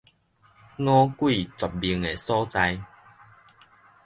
[0.03, 0.09] 五鬼絕
[1.79, 2.83] 命个所在